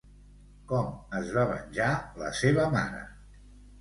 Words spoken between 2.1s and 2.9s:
la seva